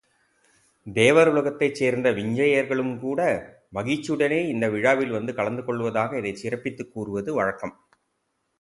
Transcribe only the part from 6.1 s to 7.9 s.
இதைச் சிறப்பித்துக் கூறுவது வழக்கம்.